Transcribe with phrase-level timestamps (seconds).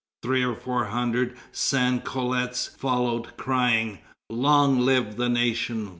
[0.23, 3.99] Three or four hundred sans culottes followed, crying
[4.31, 5.89] 'Long live the nation!